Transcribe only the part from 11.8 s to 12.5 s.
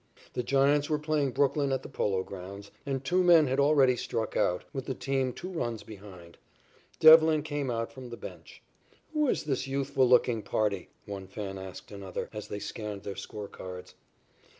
another, as